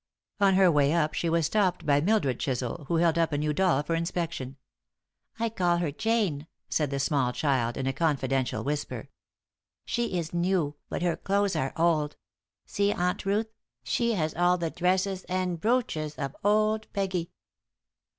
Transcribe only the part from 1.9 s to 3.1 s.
Mildred Chisel, who